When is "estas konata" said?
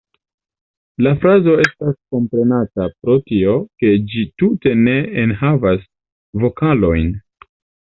1.65-2.89